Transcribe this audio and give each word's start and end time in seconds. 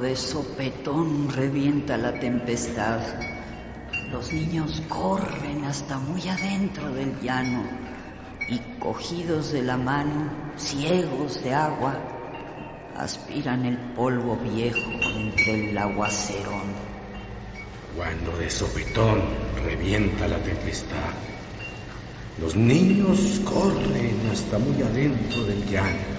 De 0.00 0.14
sopetón 0.14 1.28
revienta 1.28 1.96
la 1.96 2.18
tempestad, 2.20 3.00
los 4.12 4.32
niños 4.32 4.80
corren 4.88 5.64
hasta 5.64 5.98
muy 5.98 6.26
adentro 6.28 6.88
del 6.92 7.20
llano 7.20 7.64
y 8.48 8.58
cogidos 8.78 9.52
de 9.52 9.62
la 9.62 9.76
mano, 9.76 10.30
ciegos 10.56 11.42
de 11.42 11.52
agua, 11.52 11.96
aspiran 12.96 13.66
el 13.66 13.76
polvo 13.96 14.36
viejo 14.36 14.88
entre 15.16 15.70
el 15.70 15.76
aguacerón. 15.76 16.72
Cuando 17.96 18.36
de 18.38 18.48
sopetón 18.48 19.20
revienta 19.64 20.28
la 20.28 20.38
tempestad, 20.38 21.12
los 22.40 22.54
niños 22.54 23.40
corren 23.44 24.30
hasta 24.30 24.58
muy 24.58 24.80
adentro 24.80 25.44
del 25.44 25.64
llano 25.66 26.18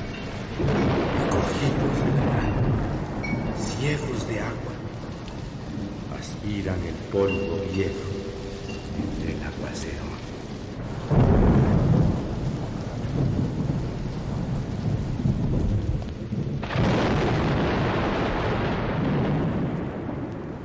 y 0.60 1.30
cogidos 1.30 1.98
de 1.98 2.12
la 2.18 2.26
mano, 2.26 2.49
ciegos 3.80 4.28
de 4.28 4.40
agua, 4.42 4.74
aspiran 6.20 6.80
el 6.86 6.94
polvo 7.14 7.62
viejo 7.74 7.94
entre 8.98 9.34
el 9.36 9.44
aguacero. 9.44 10.04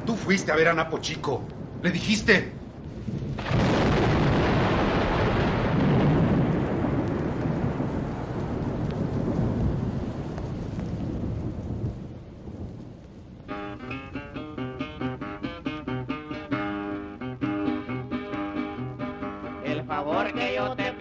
Tú 0.05 0.17
fuiste 0.17 0.51
a 0.51 0.57
ver 0.57 0.69
a 0.69 0.75
Napo 0.75 0.99
Chico. 0.99 1.45
Le 1.83 1.93
dijiste. 1.93 2.64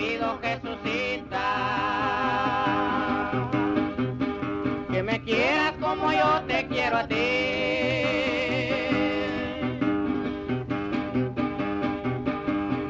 Pido, 0.04 0.40
Jesucita, 0.42 1.48
que 4.92 5.04
me 5.04 5.22
quieras 5.24 5.74
como 5.80 6.12
yo 6.12 6.42
te 6.48 6.68
quiero 6.68 6.98
a 6.98 7.08
ti. 7.08 7.16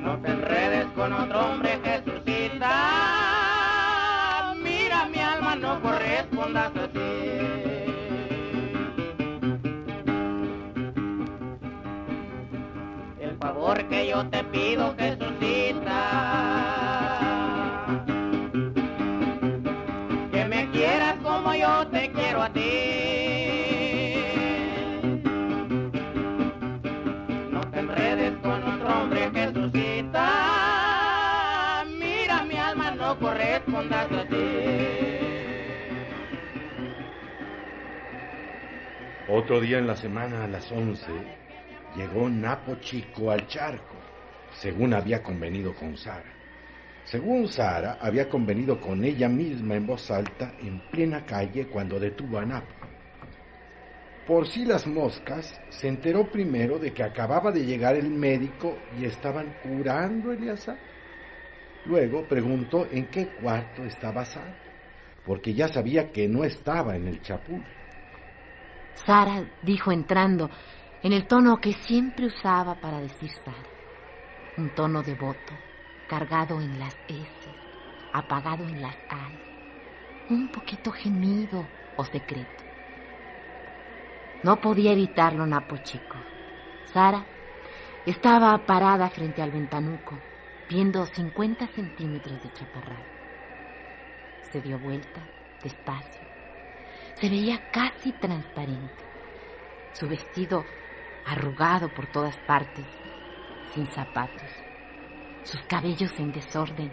No 0.01 0.17
te 0.21 0.31
enredes 0.31 0.87
con 0.95 1.13
otro 1.13 1.39
hombre, 1.47 1.79
Jesucita. 1.83 2.75
Mira, 4.63 5.05
mi 5.05 5.19
alma 5.19 5.55
no 5.55 5.81
correspondas 5.81 6.71
así. 6.75 6.99
El 13.19 13.37
favor 13.39 13.83
que 13.89 14.07
yo 14.07 14.25
te 14.29 14.43
pido, 14.45 14.95
Jesucita, 14.97 16.62
yo 21.63 21.87
te 21.87 22.11
quiero 22.11 22.41
a 22.41 22.49
ti. 22.51 22.71
No 27.51 27.61
te 27.71 27.79
enredes 27.79 28.33
con 28.41 28.63
otro 28.63 28.87
hombre, 28.99 29.31
Jesucita. 29.33 30.25
Mira, 31.87 32.43
mi 32.43 32.57
alma 32.57 32.91
no 32.91 33.17
correspondas 33.17 34.11
a 34.11 34.25
ti. 34.25 34.45
Otro 39.29 39.61
día 39.61 39.77
en 39.77 39.87
la 39.87 39.95
semana 39.95 40.43
a 40.43 40.47
las 40.47 40.69
11 40.69 41.05
llegó 41.95 42.27
Napo 42.29 42.75
Chico 42.81 43.31
al 43.31 43.47
charco, 43.47 43.95
según 44.51 44.93
había 44.93 45.23
convenido 45.23 45.73
con 45.73 45.95
Sara. 45.95 46.42
Según 47.05 47.47
Sara, 47.47 47.97
había 47.99 48.29
convenido 48.29 48.79
con 48.79 49.03
ella 49.03 49.27
misma 49.27 49.75
en 49.75 49.85
voz 49.85 50.09
alta 50.09 50.53
en 50.61 50.79
plena 50.89 51.25
calle 51.25 51.67
cuando 51.67 51.99
detuvo 51.99 52.39
a 52.39 52.45
Napo. 52.45 52.73
Por 54.25 54.47
si 54.47 54.63
las 54.63 54.87
moscas, 54.87 55.59
se 55.69 55.89
enteró 55.89 56.31
primero 56.31 56.79
de 56.79 56.93
que 56.93 57.03
acababa 57.03 57.51
de 57.51 57.65
llegar 57.65 57.95
el 57.95 58.09
médico 58.09 58.77
y 58.97 59.03
estaban 59.03 59.53
curando 59.61 60.31
a 60.31 60.33
Eleazar. 60.33 60.77
Luego 61.85 62.25
preguntó 62.25 62.87
en 62.89 63.07
qué 63.07 63.27
cuarto 63.27 63.83
estaba 63.83 64.23
Sara, 64.23 64.55
porque 65.25 65.53
ya 65.53 65.67
sabía 65.67 66.09
que 66.13 66.29
no 66.29 66.45
estaba 66.45 66.95
en 66.95 67.09
el 67.09 67.21
chapul. 67.21 67.61
Sara 68.95 69.43
dijo 69.61 69.91
entrando, 69.91 70.49
en 71.01 71.11
el 71.11 71.27
tono 71.27 71.59
que 71.59 71.73
siempre 71.73 72.27
usaba 72.27 72.75
para 72.75 73.01
decir 73.01 73.29
Sara. 73.29 73.57
Un 74.57 74.69
tono 74.69 75.03
devoto, 75.03 75.53
cargado 76.13 76.61
en 76.61 76.77
las 76.77 76.95
S, 77.07 77.27
apagado 78.13 78.63
en 78.65 78.83
las 78.83 78.95
A, 79.09 79.31
un 80.29 80.47
poquito 80.49 80.91
gemido 80.91 81.65
o 81.97 82.05
secreto. 82.05 82.63
No 84.43 84.61
podía 84.61 84.91
evitarlo 84.91 85.47
Napo 85.47 85.77
Chico. 85.77 86.17
Sara 86.93 87.25
estaba 88.05 88.55
parada 88.59 89.09
frente 89.09 89.41
al 89.41 89.49
ventanuco, 89.49 90.15
viendo 90.69 91.03
50 91.07 91.65
centímetros 91.69 92.43
de 92.43 92.53
chaparral. 92.53 93.03
Se 94.51 94.61
dio 94.61 94.77
vuelta, 94.77 95.19
despacio. 95.63 96.21
Se 97.15 97.27
veía 97.27 97.71
casi 97.71 98.11
transparente. 98.11 99.03
Su 99.93 100.07
vestido 100.07 100.63
arrugado 101.25 101.91
por 101.91 102.05
todas 102.05 102.37
partes, 102.41 102.85
sin 103.73 103.87
zapatos, 103.87 104.51
sus 105.43 105.61
cabellos 105.63 106.17
en 106.19 106.31
desorden, 106.31 106.91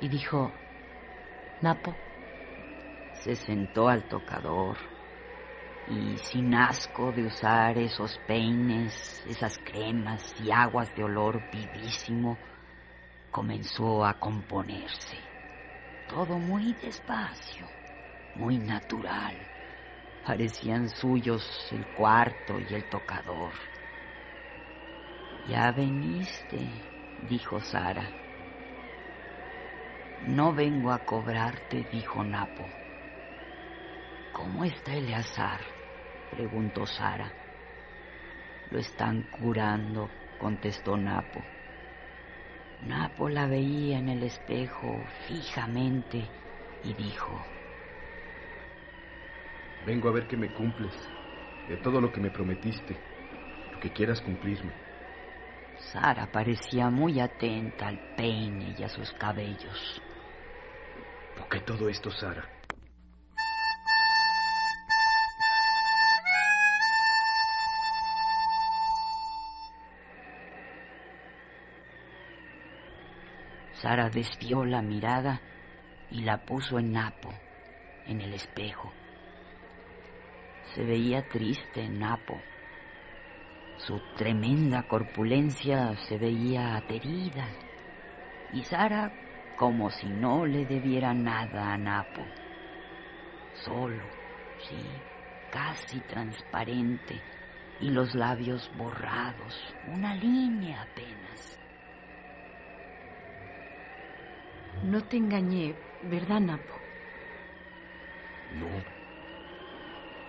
y 0.00 0.08
dijo, 0.08 0.52
Napo, 1.60 1.94
Se 3.14 3.36
sentó 3.36 3.88
al 3.88 4.08
tocador 4.08 4.76
y 5.88 6.16
sin 6.18 6.54
asco 6.54 7.12
de 7.12 7.26
usar 7.26 7.76
esos 7.78 8.18
peines, 8.26 9.24
esas 9.28 9.58
cremas 9.58 10.34
y 10.42 10.50
aguas 10.50 10.94
de 10.96 11.04
olor 11.04 11.42
vivísimo, 11.50 12.38
comenzó 13.30 14.04
a 14.04 14.18
componerse. 14.18 15.18
Todo 16.08 16.38
muy 16.38 16.72
despacio, 16.74 17.66
muy 18.34 18.58
natural. 18.58 19.36
Parecían 20.24 20.88
suyos 20.88 21.68
el 21.72 21.84
cuarto 21.94 22.58
y 22.58 22.74
el 22.74 22.88
tocador. 22.88 23.52
Ya 25.48 25.72
veniste, 25.72 26.91
dijo 27.28 27.60
Sara. 27.60 28.08
No 30.26 30.52
vengo 30.52 30.92
a 30.92 31.00
cobrarte, 31.00 31.86
dijo 31.90 32.22
Napo. 32.22 32.64
¿Cómo 34.32 34.64
está 34.64 34.94
Eleazar? 34.94 35.60
preguntó 36.30 36.86
Sara. 36.86 37.32
Lo 38.70 38.78
están 38.78 39.22
curando, 39.24 40.08
contestó 40.38 40.96
Napo. 40.96 41.42
Napo 42.86 43.28
la 43.28 43.46
veía 43.46 43.98
en 43.98 44.08
el 44.08 44.22
espejo 44.22 45.04
fijamente 45.26 46.28
y 46.84 46.94
dijo, 46.94 47.44
Vengo 49.86 50.08
a 50.08 50.12
ver 50.12 50.26
que 50.28 50.36
me 50.36 50.52
cumples 50.52 50.94
de 51.68 51.76
todo 51.76 52.00
lo 52.00 52.12
que 52.12 52.20
me 52.20 52.30
prometiste, 52.30 52.96
lo 53.72 53.80
que 53.80 53.92
quieras 53.92 54.20
cumplirme. 54.20 54.81
Sara 55.90 56.30
parecía 56.30 56.88
muy 56.88 57.20
atenta 57.20 57.88
al 57.88 57.98
peine 58.14 58.74
y 58.78 58.82
a 58.82 58.88
sus 58.88 59.12
cabellos. 59.12 60.00
¿Por 61.36 61.48
qué 61.48 61.60
todo 61.60 61.88
esto, 61.88 62.10
Sara? 62.10 62.48
Sara 73.74 74.08
desvió 74.08 74.64
la 74.64 74.80
mirada 74.80 75.40
y 76.10 76.22
la 76.22 76.44
puso 76.44 76.78
en 76.78 76.92
Napo, 76.92 77.34
en 78.06 78.20
el 78.20 78.32
espejo. 78.32 78.92
Se 80.74 80.84
veía 80.84 81.28
triste 81.28 81.82
en 81.82 81.98
Napo. 81.98 82.40
Su 83.86 83.98
tremenda 84.16 84.84
corpulencia 84.84 85.96
se 85.96 86.16
veía 86.16 86.76
aterida 86.76 87.48
y 88.52 88.62
Sara 88.62 89.12
como 89.56 89.90
si 89.90 90.06
no 90.06 90.46
le 90.46 90.64
debiera 90.66 91.12
nada 91.12 91.72
a 91.72 91.78
Napo. 91.78 92.22
Solo, 93.54 94.04
sí, 94.68 94.76
casi 95.50 95.98
transparente 96.02 97.20
y 97.80 97.90
los 97.90 98.14
labios 98.14 98.70
borrados, 98.78 99.74
una 99.88 100.14
línea 100.14 100.82
apenas. 100.82 101.58
No 104.84 105.02
te 105.02 105.16
engañé, 105.16 105.74
¿verdad, 106.04 106.38
Napo? 106.38 106.74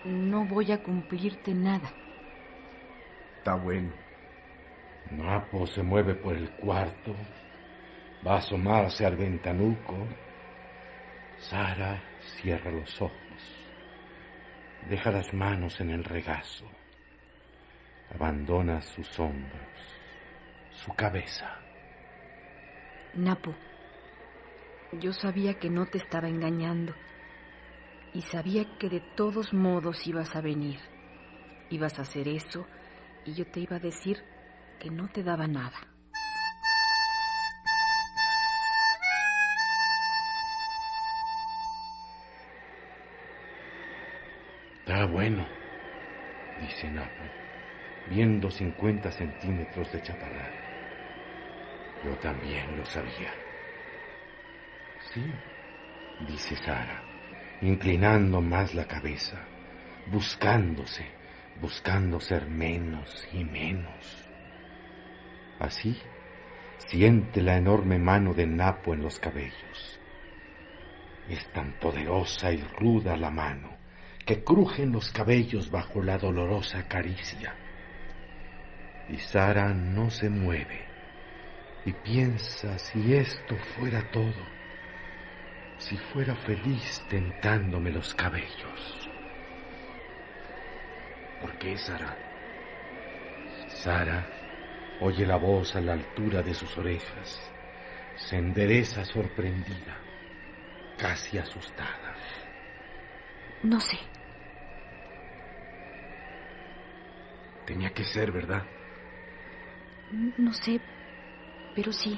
No, 0.05 0.39
No 0.39 0.45
voy 0.45 0.71
a 0.71 0.81
cumplirte 0.81 1.53
nada. 1.53 2.02
Está 3.43 3.55
bueno. 3.55 3.91
Napo 5.11 5.67
se 5.67 5.83
mueve 5.83 6.15
por 6.15 6.33
el 6.33 6.49
cuarto, 6.51 7.13
va 8.25 8.35
a 8.35 8.37
asomarse 8.37 9.05
al 9.05 9.17
ventanuco. 9.17 10.07
Sara 11.39 12.01
cierra 12.21 12.71
los 12.71 13.01
ojos, 13.01 13.67
deja 14.89 15.11
las 15.11 15.33
manos 15.33 15.81
en 15.81 15.89
el 15.89 16.05
regazo, 16.05 16.63
abandona 18.15 18.79
sus 18.79 19.19
hombros, 19.19 19.59
su 20.71 20.93
cabeza. 20.93 21.59
Napo, 23.13 23.53
yo 25.01 25.11
sabía 25.11 25.55
que 25.55 25.69
no 25.69 25.85
te 25.87 25.97
estaba 25.97 26.29
engañando 26.29 26.95
y 28.13 28.21
sabía 28.21 28.77
que 28.77 28.87
de 28.87 29.01
todos 29.17 29.53
modos 29.53 30.07
ibas 30.07 30.33
a 30.33 30.39
venir. 30.39 30.79
Ibas 31.69 31.99
a 31.99 32.03
hacer 32.03 32.27
eso 32.29 32.65
y 33.25 33.33
yo 33.33 33.45
te 33.47 33.61
iba 33.61 33.77
a 33.77 33.79
decir 33.79 34.23
que 34.79 34.89
no 34.89 35.07
te 35.07 35.23
daba 35.23 35.47
nada. 35.47 35.79
Está 44.79 45.05
bueno, 45.05 45.47
dice 46.59 46.91
Napo, 46.91 47.23
viendo 48.09 48.51
50 48.51 49.11
centímetros 49.11 49.91
de 49.93 50.01
chaparral. 50.01 50.51
Yo 52.03 52.15
también 52.17 52.77
lo 52.77 52.85
sabía. 52.85 53.33
Sí, 55.13 55.23
dice 56.27 56.55
Sara, 56.57 57.01
inclinando 57.61 58.41
más 58.41 58.75
la 58.75 58.85
cabeza, 58.85 59.37
buscándose, 60.07 61.05
buscando 61.61 62.19
ser 62.19 62.47
menos 62.47 63.27
y 63.31 63.43
menos. 63.43 64.25
Así 65.59 65.97
siente 66.77 67.41
la 67.41 67.57
enorme 67.57 67.97
mano 67.97 68.33
de 68.33 68.45
Napo 68.45 68.93
en 68.93 69.01
los 69.01 69.19
cabellos. 69.19 69.99
Es 71.29 71.47
tan 71.53 71.73
poderosa 71.79 72.51
y 72.51 72.61
ruda 72.77 73.15
la 73.15 73.29
mano 73.29 73.77
que 74.25 74.43
crujen 74.43 74.91
los 74.91 75.11
cabellos 75.11 75.69
bajo 75.71 76.01
la 76.01 76.17
dolorosa 76.17 76.87
caricia. 76.87 77.55
Y 79.09 79.17
Sara 79.17 79.73
no 79.73 80.09
se 80.09 80.29
mueve 80.29 80.85
y 81.85 81.91
piensa 81.91 82.77
si 82.79 83.13
esto 83.13 83.55
fuera 83.75 84.09
todo, 84.11 84.45
si 85.77 85.97
fuera 85.97 86.35
feliz 86.35 87.03
tentándome 87.09 87.91
los 87.91 88.13
cabellos. 88.15 89.09
¿Por 91.43 91.59
qué, 91.59 91.77
Sara? 91.77 92.17
Sara 93.67 94.25
oye 95.01 95.25
la 95.25 95.35
voz 95.35 95.75
a 95.75 95.81
la 95.81 95.91
altura 95.91 96.41
de 96.41 96.53
sus 96.53 96.77
orejas, 96.77 97.51
se 98.15 98.37
endereza 98.37 99.03
sorprendida, 99.03 99.97
casi 100.97 101.37
asustada. 101.37 102.15
No 103.61 103.77
sé, 103.81 103.97
Tenía 107.65 107.89
que 107.93 108.05
ser, 108.05 108.31
¿verdad? 108.31 108.63
no 110.37 110.53
sé, 110.53 110.79
pero 111.75 111.91
sí, 111.91 112.17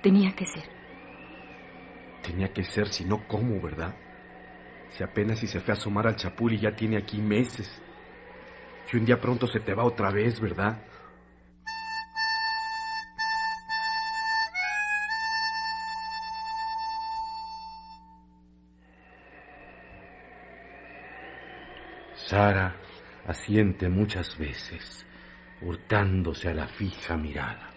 tenía 0.00 0.32
que 0.36 0.46
ser. 0.46 0.64
Tenía 2.22 2.52
que 2.52 2.62
ser, 2.62 2.86
si 2.88 3.04
no, 3.04 3.26
¿cómo, 3.26 3.60
verdad? 3.60 3.96
Si 4.90 5.02
apenas 5.02 5.40
si 5.40 5.48
se 5.48 5.58
fue 5.60 5.74
a 5.74 5.76
asomar 5.76 6.06
al 6.06 6.16
chapul 6.16 6.52
y 6.52 6.58
ya 6.60 6.76
tiene 6.76 6.98
aquí 6.98 7.18
meses. 7.18 7.82
Y 8.92 8.96
un 8.96 9.04
día 9.04 9.20
pronto 9.20 9.46
se 9.46 9.60
te 9.60 9.74
va 9.74 9.84
otra 9.84 10.10
vez, 10.10 10.40
¿verdad? 10.40 10.82
Sara 22.14 22.74
asiente 23.26 23.88
muchas 23.88 24.36
veces, 24.36 25.06
hurtándose 25.62 26.48
a 26.48 26.54
la 26.54 26.66
fija 26.66 27.16
mirada. 27.16 27.70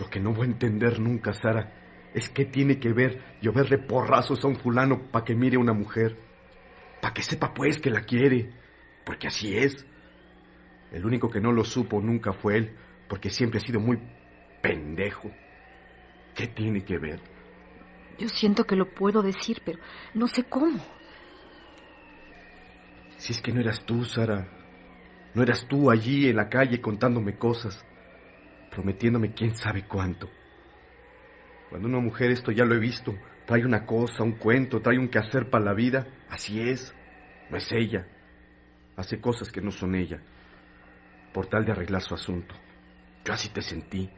Lo 0.00 0.08
que 0.08 0.20
no 0.20 0.32
voy 0.32 0.46
a 0.46 0.50
entender 0.50 0.98
nunca, 0.98 1.32
Sara, 1.32 1.72
es 2.14 2.28
qué 2.30 2.44
tiene 2.44 2.78
que 2.78 2.92
ver 2.92 3.38
lloverle 3.40 3.78
porrazos 3.78 4.44
a 4.44 4.48
un 4.48 4.56
fulano 4.56 5.10
para 5.10 5.24
que 5.24 5.34
mire 5.34 5.56
a 5.56 5.60
una 5.60 5.72
mujer. 5.72 6.31
Para 7.02 7.14
que 7.14 7.22
sepa, 7.24 7.52
pues, 7.52 7.80
que 7.80 7.90
la 7.90 8.02
quiere. 8.02 8.48
Porque 9.04 9.26
así 9.26 9.58
es. 9.58 9.84
El 10.92 11.04
único 11.04 11.28
que 11.28 11.40
no 11.40 11.50
lo 11.50 11.64
supo 11.64 12.00
nunca 12.00 12.32
fue 12.32 12.58
él, 12.58 12.76
porque 13.08 13.28
siempre 13.28 13.58
ha 13.58 13.60
sido 13.60 13.80
muy 13.80 13.98
pendejo. 14.62 15.28
¿Qué 16.32 16.46
tiene 16.46 16.84
que 16.84 16.98
ver? 16.98 17.20
Yo 18.20 18.28
siento 18.28 18.64
que 18.64 18.76
lo 18.76 18.88
puedo 18.88 19.20
decir, 19.20 19.62
pero 19.64 19.80
no 20.14 20.28
sé 20.28 20.44
cómo. 20.44 20.78
Si 23.16 23.32
es 23.32 23.42
que 23.42 23.52
no 23.52 23.60
eras 23.60 23.84
tú, 23.84 24.04
Sara. 24.04 24.46
No 25.34 25.42
eras 25.42 25.66
tú 25.66 25.90
allí 25.90 26.28
en 26.28 26.36
la 26.36 26.48
calle 26.48 26.80
contándome 26.80 27.36
cosas, 27.36 27.84
prometiéndome 28.70 29.34
quién 29.34 29.56
sabe 29.56 29.88
cuánto. 29.88 30.30
Cuando 31.68 31.88
una 31.88 31.98
mujer, 31.98 32.30
esto 32.30 32.52
ya 32.52 32.64
lo 32.64 32.76
he 32.76 32.78
visto, 32.78 33.12
trae 33.46 33.64
una 33.64 33.84
cosa, 33.84 34.22
un 34.22 34.32
cuento, 34.32 34.80
trae 34.80 34.98
un 34.98 35.08
quehacer 35.08 35.50
para 35.50 35.64
la 35.64 35.74
vida, 35.74 36.06
así 36.28 36.60
es. 36.60 36.94
No 37.50 37.56
es 37.56 37.70
ella. 37.72 38.06
Hace 38.96 39.20
cosas 39.20 39.50
que 39.50 39.60
no 39.60 39.70
son 39.70 39.94
ella, 39.94 40.20
por 41.32 41.46
tal 41.46 41.64
de 41.64 41.72
arreglar 41.72 42.02
su 42.02 42.14
asunto. 42.14 42.54
Yo 43.24 43.32
así 43.32 43.48
te 43.50 43.62
sentí. 43.62 44.10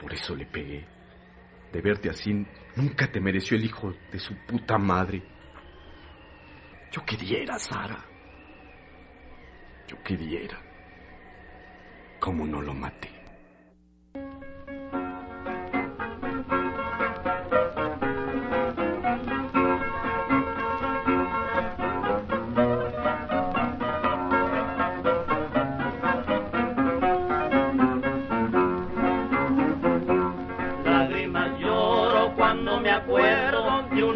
Por 0.00 0.12
eso 0.12 0.34
le 0.34 0.46
pegué. 0.46 0.86
De 1.72 1.80
verte 1.82 2.08
así, 2.08 2.46
nunca 2.76 3.10
te 3.10 3.20
mereció 3.20 3.56
el 3.56 3.64
hijo 3.64 3.94
de 4.10 4.18
su 4.18 4.34
puta 4.46 4.78
madre. 4.78 5.22
Yo 6.90 7.04
quería, 7.04 7.58
Sara. 7.58 8.04
Yo 9.86 10.02
quería. 10.02 10.48
¿Cómo 12.18 12.46
no 12.46 12.62
lo 12.62 12.74
maté? 12.74 13.17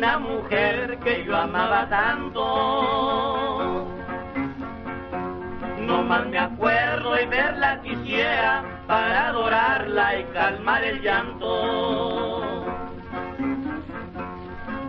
Aquella 0.02 0.18
mujer 0.18 0.98
que 1.04 1.24
yo 1.24 1.36
amaba 1.36 1.88
tanto. 1.88 3.86
No 5.80 6.02
más 6.04 6.26
me 6.26 6.38
acuerdo 6.38 7.20
y 7.20 7.26
verla 7.26 7.80
quisiera 7.82 8.64
para 8.86 9.28
adorarla 9.28 10.18
y 10.18 10.24
calmar 10.24 10.84
el 10.84 11.02
llanto. 11.02 12.64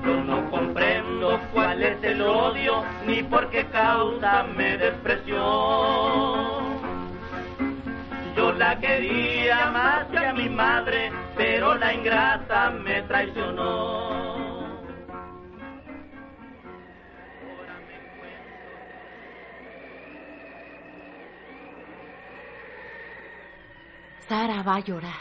Yo 0.05 0.15
no 0.25 0.51
comprendo 0.51 1.39
cuál 1.53 1.83
es 1.83 2.03
el 2.03 2.21
odio 2.21 2.83
ni 3.05 3.23
por 3.23 3.49
qué 3.49 3.65
causa 3.67 4.43
me 4.55 4.77
despreció. 4.77 5.41
Yo 8.35 8.51
la 8.53 8.79
quería 8.79 9.69
más 9.71 10.05
que 10.07 10.17
a 10.17 10.33
mi 10.33 10.49
madre, 10.49 11.11
pero 11.63 11.75
la 11.75 11.93
ingrata 11.93 12.69
me 12.71 13.01
traicionó. 13.03 14.81
Sara 24.19 24.61
va 24.63 24.75
a 24.75 24.79
llorar. 24.79 25.11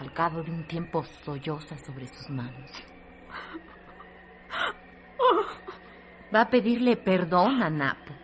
Al 0.00 0.10
cabo 0.14 0.42
de 0.42 0.50
un 0.52 0.66
tiempo 0.66 1.04
solloza 1.22 1.76
sobre 1.76 2.08
sus 2.08 2.30
manos. 2.30 2.70
Va 6.34 6.42
a 6.42 6.48
pedirle 6.48 6.96
perdón 6.96 7.62
a 7.62 7.68
Napo. 7.68 8.14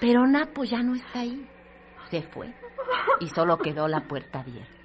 Pero 0.00 0.28
Napo 0.28 0.62
ya 0.62 0.80
no 0.84 0.94
está 0.94 1.20
ahí. 1.20 1.44
Se 2.08 2.22
fue. 2.22 2.54
Y 3.18 3.28
solo 3.30 3.58
quedó 3.58 3.88
la 3.88 4.06
puerta 4.06 4.40
abierta. 4.40 4.77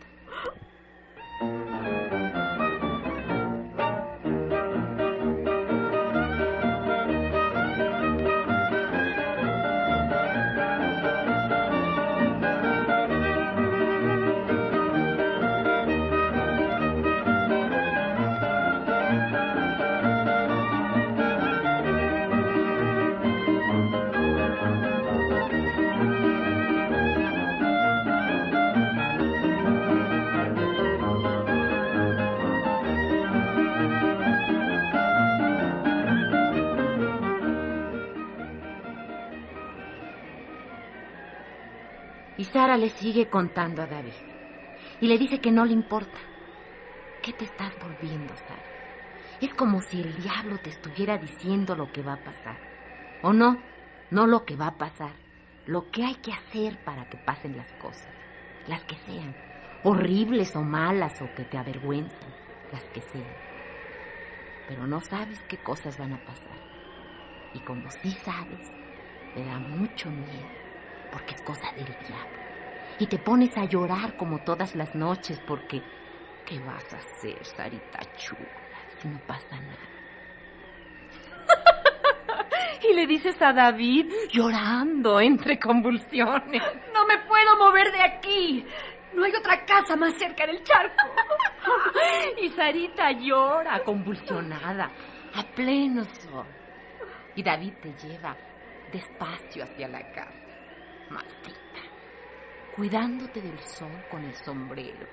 Y 42.63 42.65
Sara 42.65 42.77
le 42.77 42.91
sigue 42.91 43.27
contando 43.27 43.81
a 43.81 43.87
David. 43.87 44.13
Y 45.01 45.07
le 45.07 45.17
dice 45.17 45.41
que 45.41 45.51
no 45.51 45.65
le 45.65 45.73
importa. 45.73 46.17
¿Qué 47.21 47.33
te 47.33 47.43
estás 47.43 47.73
volviendo, 47.77 48.33
Sara? 48.37 48.63
Es 49.41 49.53
como 49.53 49.81
si 49.81 49.99
el 49.99 50.15
diablo 50.15 50.57
te 50.59 50.69
estuviera 50.69 51.17
diciendo 51.17 51.75
lo 51.75 51.91
que 51.91 52.01
va 52.01 52.13
a 52.13 52.23
pasar. 52.23 52.57
¿O 53.21 53.33
no? 53.33 53.61
No 54.11 54.27
lo 54.27 54.45
que 54.45 54.55
va 54.55 54.67
a 54.67 54.77
pasar. 54.77 55.11
Lo 55.65 55.91
que 55.91 56.05
hay 56.05 56.15
que 56.15 56.31
hacer 56.31 56.81
para 56.85 57.09
que 57.09 57.17
pasen 57.17 57.57
las 57.57 57.67
cosas. 57.81 58.07
Las 58.67 58.81
que 58.85 58.95
sean. 58.95 59.35
Horribles 59.83 60.55
o 60.55 60.61
malas 60.61 61.21
o 61.21 61.35
que 61.35 61.43
te 61.43 61.57
avergüenzan. 61.57 62.33
Las 62.71 62.85
que 62.91 63.01
sean. 63.01 63.35
Pero 64.69 64.87
no 64.87 65.01
sabes 65.01 65.41
qué 65.49 65.57
cosas 65.57 65.97
van 65.97 66.13
a 66.13 66.23
pasar. 66.23 66.57
Y 67.53 67.59
como 67.59 67.91
sí 67.91 68.11
sabes, 68.23 68.71
te 69.35 69.43
da 69.43 69.59
mucho 69.59 70.09
miedo 70.09 70.47
porque 71.11 71.35
es 71.35 71.41
cosa 71.41 71.69
del 71.73 71.87
diablo. 72.07 72.42
Y 72.99 73.07
te 73.07 73.17
pones 73.17 73.57
a 73.57 73.65
llorar 73.65 74.15
como 74.15 74.39
todas 74.39 74.75
las 74.75 74.93
noches 74.95 75.41
porque 75.47 75.81
¿qué 76.45 76.59
vas 76.59 76.93
a 76.93 76.97
hacer, 76.97 77.43
Sarita 77.43 77.99
chula, 78.15 78.47
si 78.99 79.07
no 79.07 79.19
pasa 79.25 79.59
nada? 79.59 79.89
y 82.89 82.93
le 82.93 83.07
dices 83.07 83.41
a 83.41 83.51
David 83.53 84.11
llorando 84.31 85.19
entre 85.19 85.59
convulsiones. 85.59 86.63
No 86.93 87.05
me 87.05 87.17
puedo 87.27 87.57
mover 87.57 87.91
de 87.91 88.01
aquí. 88.01 88.65
No 89.13 89.23
hay 89.23 89.33
otra 89.35 89.65
casa 89.65 89.95
más 89.95 90.13
cerca 90.15 90.45
del 90.47 90.63
charco. 90.63 91.03
y 92.41 92.49
Sarita 92.49 93.11
llora 93.11 93.83
convulsionada 93.83 94.91
a 95.35 95.43
pleno 95.55 96.03
sol. 96.03 96.45
Y 97.35 97.43
David 97.43 97.73
te 97.81 97.93
lleva 98.07 98.35
despacio 98.91 99.63
hacia 99.63 99.87
la 99.87 100.11
casa 100.11 100.43
maldita, 101.09 101.82
cuidándote 102.75 103.41
del 103.41 103.57
sol 103.59 103.91
con 104.09 104.23
el 104.23 104.33
sombrero. 104.35 105.07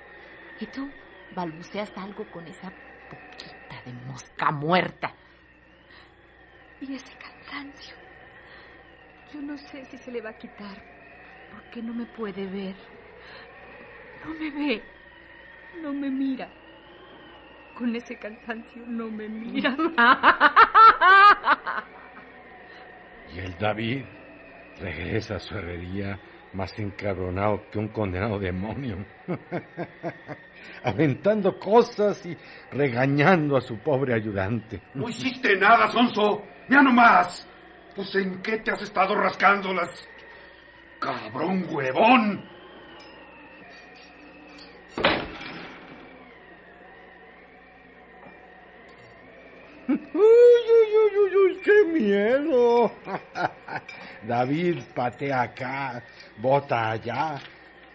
Y 0.59 0.65
tú 0.67 0.89
balbuceas 1.35 1.91
algo 1.97 2.25
con 2.31 2.47
esa 2.47 2.69
boquita 2.69 3.81
de 3.85 3.93
mosca 4.05 4.51
muerta. 4.51 5.13
Y 6.81 6.95
ese 6.95 7.13
cansancio. 7.17 7.95
Yo 9.33 9.41
no 9.41 9.57
sé 9.57 9.85
si 9.85 9.97
se 9.97 10.11
le 10.11 10.21
va 10.21 10.31
a 10.31 10.37
quitar, 10.37 10.83
porque 11.51 11.81
no 11.81 11.93
me 11.93 12.05
puede 12.05 12.45
ver. 12.47 12.75
No 14.25 14.33
me 14.33 14.51
ve, 14.51 14.83
no 15.81 15.93
me 15.93 16.09
mira. 16.09 16.49
Con 17.77 17.95
ese 17.95 18.17
cansancio 18.17 18.83
no 18.85 19.09
me 19.09 19.29
mira. 19.29 19.77
y 23.33 23.39
el 23.39 23.57
David 23.57 24.03
regresa 24.79 25.37
a 25.37 25.39
su 25.39 25.57
herrería 25.57 26.19
más 26.53 26.77
encabronado 26.79 27.63
que 27.71 27.79
un 27.79 27.87
condenado 27.89 28.39
demonio, 28.39 28.97
aventando 30.83 31.57
cosas 31.57 32.25
y 32.25 32.37
regañando 32.71 33.57
a 33.57 33.61
su 33.61 33.77
pobre 33.77 34.13
ayudante. 34.13 34.81
No 34.93 35.07
hiciste 35.09 35.55
nada, 35.57 35.89
Sonso. 35.89 36.43
Mira 36.67 36.83
nomás. 36.83 37.47
Pues 37.95 38.15
en 38.15 38.41
qué 38.41 38.57
te 38.59 38.71
has 38.71 38.81
estado 38.81 39.15
rascando 39.15 39.73
las... 39.73 40.07
Cabrón 40.99 41.65
huevón. 41.69 42.43
¡Uy, 49.87 49.97
uy, 50.13 50.89
uy, 50.95 51.17
uy, 51.17 51.35
uy! 51.35 51.59
¡Qué 51.63 51.83
miedo! 51.85 52.91
David 54.27 54.79
patea 54.93 55.41
acá, 55.41 56.03
bota 56.37 56.91
allá, 56.91 57.39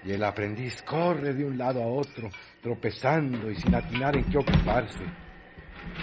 y 0.05 0.13
el 0.13 0.23
aprendiz 0.23 0.83
corre 0.83 1.35
de 1.35 1.45
un 1.45 1.59
lado 1.59 1.83
a 1.83 1.87
otro, 1.87 2.31
tropezando 2.63 3.51
y 3.51 3.57
sin 3.57 3.75
atinar 3.75 4.17
en 4.17 4.25
qué 4.25 4.39
ocuparse. 4.39 5.05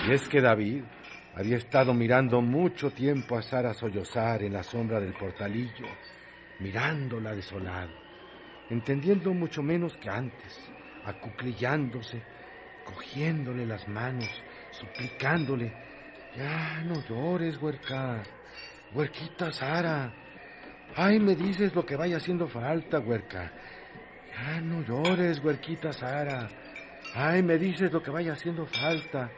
Y 0.07 0.11
es 0.11 0.27
que 0.27 0.41
David 0.41 0.83
había 1.35 1.57
estado 1.57 1.93
mirando 1.93 2.41
mucho 2.41 2.91
tiempo 2.91 3.37
a 3.37 3.41
Sara 3.41 3.73
sollozar 3.73 4.43
en 4.43 4.53
la 4.53 4.63
sombra 4.63 4.99
del 4.99 5.13
portalillo, 5.13 5.87
mirándola 6.59 7.33
desolado, 7.33 7.91
entendiendo 8.69 9.33
mucho 9.33 9.63
menos 9.63 9.97
que 9.97 10.09
antes, 10.09 10.59
acuclillándose, 11.05 12.21
cogiéndole 12.85 13.65
las 13.65 13.87
manos, 13.87 14.29
suplicándole, 14.71 15.73
ya 16.35 16.81
no 16.85 17.01
llores, 17.07 17.61
huerca, 17.61 18.23
huerquita 18.93 19.51
Sara, 19.51 20.13
ay, 20.95 21.19
me 21.19 21.35
dices 21.35 21.73
lo 21.75 21.85
que 21.85 21.95
vaya 21.95 22.17
haciendo 22.17 22.47
falta, 22.47 22.99
huerca, 22.99 23.51
ya 24.31 24.61
no 24.61 24.81
llores, 24.81 25.43
huerquita 25.43 25.93
Sara, 25.93 26.47
ay, 27.15 27.43
me 27.43 27.57
dices 27.57 27.91
lo 27.91 28.01
que 28.01 28.11
vaya 28.11 28.33
haciendo 28.33 28.65
falta, 28.65 29.29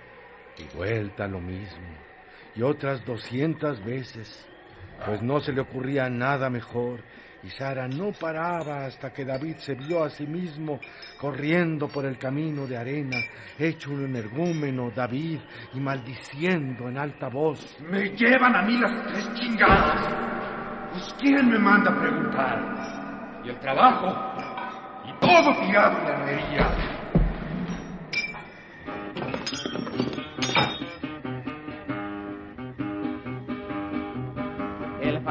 y 0.57 0.75
vuelta 0.75 1.27
lo 1.27 1.39
mismo, 1.39 1.87
y 2.55 2.61
otras 2.61 3.05
doscientas 3.05 3.83
veces, 3.83 4.47
pues 5.05 5.21
no 5.21 5.39
se 5.39 5.51
le 5.51 5.61
ocurría 5.61 6.09
nada 6.09 6.49
mejor, 6.49 7.01
y 7.45 7.49
Sara 7.49 7.87
no 7.87 8.11
paraba 8.11 8.85
hasta 8.85 9.13
que 9.13 9.23
David 9.23 9.57
se 9.57 9.75
vio 9.75 10.03
a 10.03 10.09
sí 10.09 10.25
mismo 10.25 10.79
corriendo 11.19 11.87
por 11.87 12.05
el 12.05 12.17
camino 12.17 12.65
de 12.65 12.75
arena, 12.75 13.17
hecho 13.59 13.91
un 13.91 14.05
energúmeno 14.05 14.89
David 14.89 15.39
y 15.73 15.79
maldiciendo 15.79 16.89
en 16.89 16.97
alta 16.97 17.29
voz. 17.29 17.77
Me 17.81 18.09
llevan 18.09 18.55
a 18.55 18.63
mí 18.63 18.77
las 18.77 19.05
tres 19.05 19.31
chingadas. 19.35 20.07
Pues 20.91 21.15
quién 21.19 21.47
me 21.49 21.59
manda 21.59 21.91
a 21.91 21.99
preguntar. 21.99 23.41
Y 23.43 23.49
el 23.49 23.59
trabajo. 23.59 24.07
Y 25.07 25.19
todo 25.19 25.67
tirado 25.67 25.99
en 25.99 26.57
la. 26.57 26.94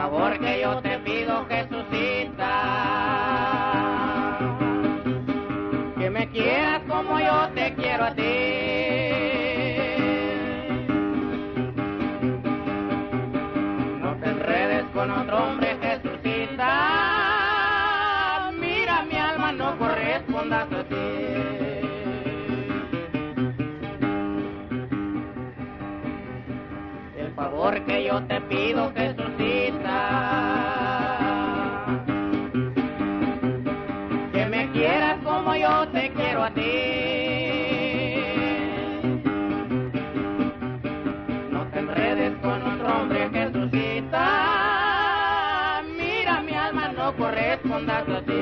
El 0.05 0.11
favor 0.11 0.39
que 0.39 0.61
yo 0.61 0.83
te 0.83 0.99
pido, 0.99 1.47
Jesucita. 1.47 2.53
Que 5.99 6.11
me 6.11 6.29
quieras 6.29 6.83
como 6.87 7.19
yo 7.19 7.49
te 7.55 7.73
quiero 7.75 8.05
a 8.05 8.15
ti. 8.15 8.23
No 14.03 14.15
te 14.21 14.29
enredes 14.29 14.85
con 14.93 15.11
otro 15.11 15.39
hombre 15.39 15.79
Jesucita. 15.81 16.71
Mira, 18.61 19.05
mi 19.05 19.17
alma 19.17 19.53
no 19.53 19.79
corresponda 19.79 20.65
a 20.65 20.67
ti. 20.85 20.95
El 27.17 27.33
favor 27.35 27.85
que 27.87 28.05
yo 28.05 28.23
te 28.25 28.41
pido, 28.43 28.93
que 28.93 29.14
que 34.33 34.47
me 34.47 34.71
quieras 34.73 35.19
como 35.25 35.55
yo 35.57 35.89
te 35.89 36.11
quiero 36.13 36.45
a 36.45 36.51
ti. 36.51 36.61
No 41.51 41.67
te 41.71 41.79
enredes 41.81 42.33
con 42.43 42.63
otro 42.63 42.87
hombre 42.97 43.31
Jesucita, 43.33 44.23
mira 45.97 46.41
mi 46.43 46.53
alma 46.55 46.89
no 46.89 47.17
corresponda 47.17 47.99
a 47.99 48.23
ti. 48.23 48.34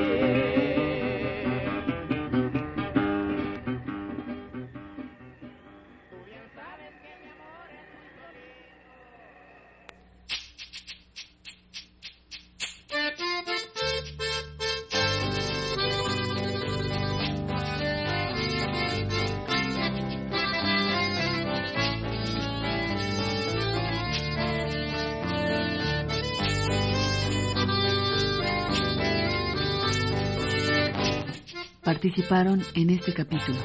Participaron 31.83 32.63
en 32.75 32.91
este 32.91 33.13
capítulo 33.13 33.57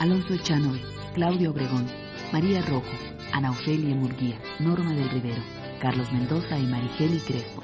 Alonso 0.00 0.34
Echanove, 0.34 0.82
Claudio 1.14 1.50
Obregón, 1.50 1.86
María 2.30 2.60
Rojo, 2.60 2.84
Ana 3.32 3.52
Ofelia 3.52 3.94
Murguía, 3.94 4.38
Norma 4.58 4.92
del 4.92 5.08
Rivero, 5.08 5.42
Carlos 5.80 6.12
Mendoza 6.12 6.58
y 6.58 6.66
Marigeli 6.66 7.18
Crespo. 7.20 7.62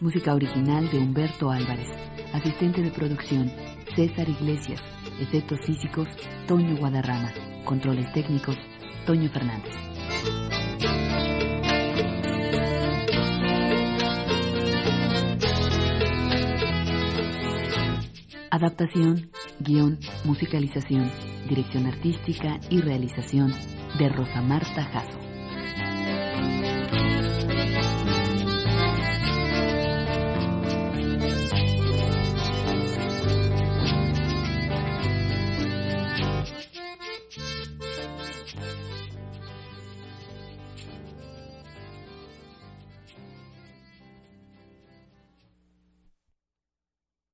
Música 0.00 0.34
original 0.34 0.90
de 0.90 0.98
Humberto 0.98 1.50
Álvarez. 1.50 1.88
Asistente 2.34 2.82
de 2.82 2.90
producción, 2.90 3.50
César 3.96 4.28
Iglesias. 4.28 4.82
Efectos 5.18 5.60
físicos, 5.64 6.08
Toño 6.46 6.76
Guadarrama. 6.76 7.32
Controles 7.64 8.12
técnicos, 8.12 8.58
Toño 9.06 9.30
Fernández. 9.30 9.72
Adaptación, 18.54 19.32
guion, 19.58 19.98
musicalización, 20.22 21.10
dirección 21.48 21.86
artística 21.86 22.60
y 22.70 22.82
realización 22.82 23.52
de 23.98 24.08
Rosa 24.08 24.42
Marta 24.42 24.84
Jasso. 24.84 25.33